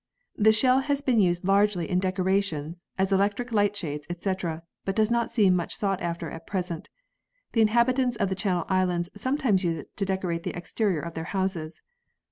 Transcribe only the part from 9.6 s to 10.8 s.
use it to decorate the